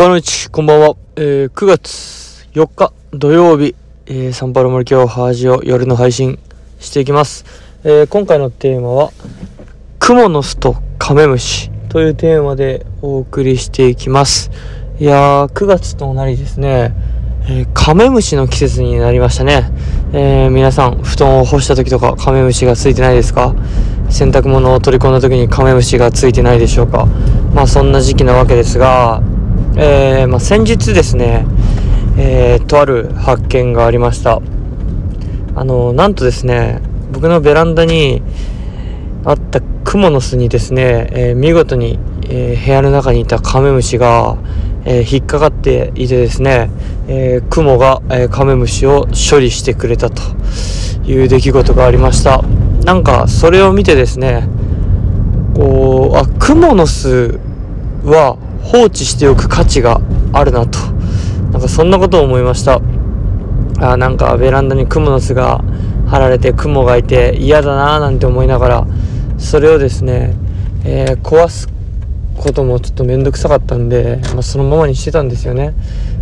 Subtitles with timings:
[0.00, 0.96] パロイチ、こんばんは。
[1.16, 3.74] えー、9月4日土曜日、
[4.06, 6.38] えー、サンパウロ森京ハージを夜の配信
[6.78, 7.44] していきます。
[7.84, 9.12] えー、今回のテーマは、
[9.98, 14.50] クモの巣とカメムシというテーマでお送りしていきます。
[14.98, 16.94] いやー、9月となりですね、
[17.42, 19.70] えー、カメムシの季節になりましたね。
[20.14, 23.54] えー、皆さん、布団を干した時とかカメムシがついてないですか？
[24.08, 27.04] 洗濯物を取り込んだ時にカメムシがついてないでしょうか？
[27.54, 29.22] まあそんな時期なわけですが、
[29.76, 31.46] えー、まあ、先日ですね、
[32.18, 34.40] えー、とある発見がありました。
[35.54, 36.80] あのなんとですね
[37.12, 38.22] 僕のベランダに
[39.24, 41.98] あったクモの巣にですね、えー、見事に、
[42.28, 44.38] え部屋の中にいたカメムシが、
[44.84, 46.70] え引っかかっていてですね、
[47.08, 50.22] えクモが、えカメムシを処理してくれたと
[51.04, 52.42] いう出来事がありました。
[52.84, 54.48] なんかそれを見てですね
[55.54, 57.38] こうあクモの巣
[58.04, 60.00] は放置しておく価値が
[60.32, 60.78] あるなと。
[61.52, 62.80] なんかそんなことを思いました。
[63.80, 65.64] あなんかベランダにクモの巣が
[66.06, 68.86] 張られて雲がいて嫌だなーなんて思いながら
[69.38, 70.34] それをですね、
[70.84, 71.68] えー、壊す
[72.36, 75.74] こともちょっと面倒くさかったんで、まあ、そのままにしてたんですよね。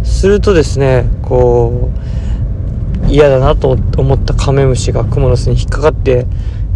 [0.05, 1.91] するとですねこ
[3.05, 6.27] う嫌だなと思ったカメムシがクモの巣に引っかかって、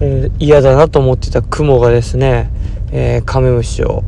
[0.00, 2.50] えー、嫌だなと思ってたクモがですね、
[2.90, 4.02] えー、カメムシを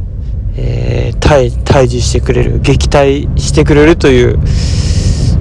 [0.56, 4.38] えー、対対峙してくれる撃退してくれるという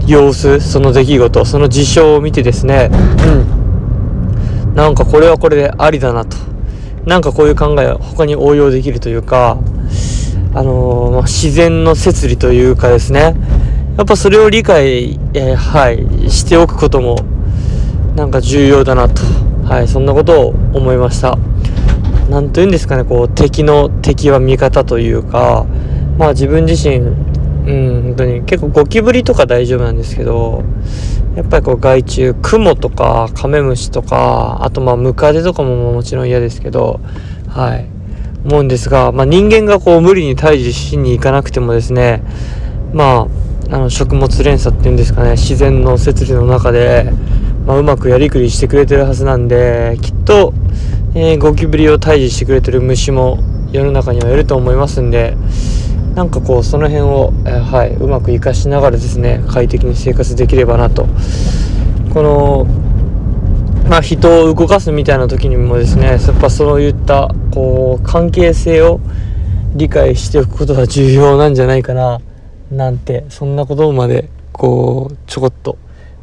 [0.08, 2.90] 様子その出来事その事象を見てですね
[3.26, 4.76] うん。
[4.76, 6.36] なんかこれはこれでありだなと。
[7.06, 9.58] なんかこういう考えは他に応用できるというか
[10.54, 13.36] あのー、ま、自然の摂理というかですね。
[13.98, 17.18] やっぱそれを理解、えー、はいしておくことも
[18.16, 19.22] なんか重要だなと。
[19.66, 21.38] はいそんなことを思いました。
[22.30, 25.66] 何と言うんですかねこう敵の敵は味方というか
[26.18, 30.64] まあ自分自身うん本当に結構ゴキブリとか大丈夫なんですけど
[31.36, 37.00] やっぱりこう害虫クモとかカメムシとかあとまあムカデとかももちろん嫌ですけど
[37.48, 37.90] はい。
[38.46, 42.22] 思うんですが、まあ、人間がこう無理に退治しに行かなくてもですね
[42.94, 43.28] ま
[43.70, 47.12] ああの食物連鎖っていうんですかね自然の摂理の中で、
[47.66, 50.54] まあ、うまくやりくりしてくれてるはずなんできっと
[51.16, 53.38] えー、ゴキブリを退治してくれてる虫も
[53.72, 55.38] 世の中にはいると思いますんで
[56.16, 61.08] なんかこうその辺を、えー、はいうまく活かしながらですね快適に生活できればなと
[62.14, 62.66] この
[63.88, 69.00] まあ人を動かすみたいな時にもですねやっぱそういったこう関係性を
[69.76, 72.22] 理解しておくことが重要なんじゃないかな
[72.72, 75.78] なんてそんなことまでこうちょこっと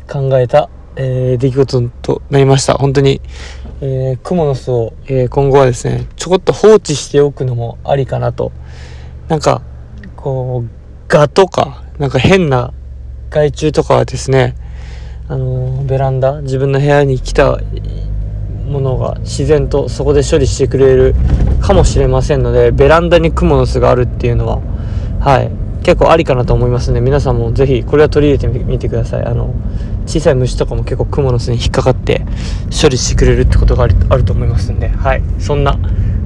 [0.08, 2.74] 考えたえー、出来事となりました。
[2.74, 3.20] 本当に、
[3.82, 8.52] えー、クモの巣を、えー、今後はですね、ちょこっと放置しておくのもありかなと。
[9.28, 9.62] なんか、
[10.16, 10.70] こう、
[11.08, 12.74] ガとか、なんか変な
[13.30, 14.54] 害虫とかはですね、
[15.28, 17.58] あのベランダ、自分の部屋に来た
[18.66, 21.14] ものが自然とそこで処理してくれる
[21.60, 24.60] かもしれませんので、ベランダにクモの巣があるっていうのは、
[25.20, 25.50] はい、
[25.82, 29.24] 結構ありかなと思いますので、皆さんもぜひこれは取り入れてみてください。
[29.24, 29.54] あの、
[30.10, 32.26] 小さい虫とかも結構クモの巣に引っかかって
[32.82, 35.22] 処理してくれるってことがあると思いますんで、はい。
[35.38, 35.78] そんな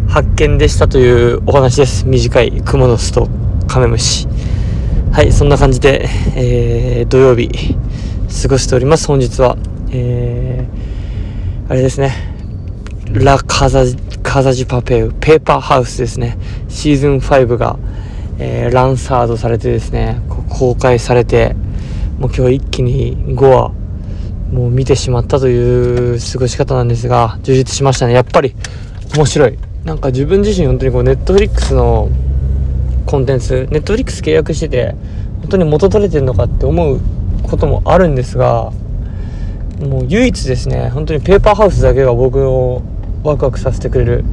[0.08, 2.06] 発見でしたというお話です。
[2.06, 3.28] 短いクモの巣と
[3.68, 4.26] カメムシ。
[5.12, 7.76] はい、そんな感じで、えー、土曜日
[8.42, 9.06] 過ごしております。
[9.06, 9.58] 本日は、
[9.90, 12.14] えー、あれですね。
[13.12, 13.84] ラ・カザ
[14.22, 16.38] カザジパペウ、ペーパーハウスですね。
[16.70, 17.78] シーズン5が、
[18.38, 21.54] えー、ランサードされてですね、公開されて、
[22.24, 23.68] もう今日一気に5話
[24.50, 28.56] もう見てしまったという過ごし方なんですが充実しましたねやっぱり
[29.14, 32.08] 面白いなんか自分自身本当にこうネットフリックスの
[33.04, 34.94] コンテンツネットフリックス契約してて
[35.42, 36.98] 本当に元取れてるのかって思う
[37.42, 38.72] こともあるんですが
[39.80, 42.80] もう唯一ですね本当にペーパーハウスだけが僕を
[43.22, 44.24] ワクワクさせてくれる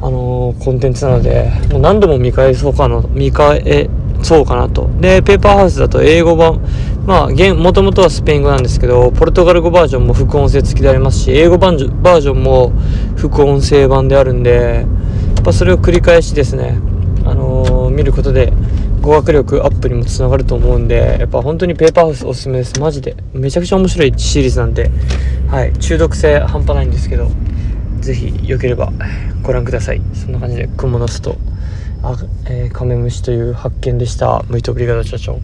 [0.00, 3.90] あのー、コンテンツなのでもう何度も見返そうかの見返
[4.22, 4.88] そうかなと。
[5.00, 6.60] で、ペーパーハウスだと英語版、
[7.06, 12.72] まあ、もともとはスペイン語なんですけど、ポルトガル語バージョンも副音声付きでありますし、英語バージョンも
[13.16, 14.86] 副音声版であるんで、
[15.34, 16.78] やっぱそれを繰り返しですね、
[17.24, 18.52] あのー、見ることで、
[19.00, 22.78] 語学力アップにもつながると思うんで、やっぱ本当にペーパーハウスおすすめです。
[22.78, 23.16] マジで。
[23.34, 24.88] めちゃくちゃ面白いシリーズなんで、
[25.48, 27.28] はい、中毒性半端ないんですけど、
[27.98, 28.92] ぜひ良ければ
[29.42, 30.00] ご覧ください。
[30.14, 31.36] そんな感じで、クモの巣と
[32.04, 32.16] あ、
[32.46, 34.44] えー、カメムシという発見でした。
[34.48, 35.40] ムイトブリガド社長。